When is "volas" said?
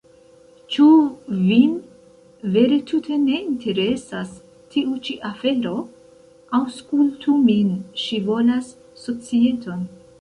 8.31-8.77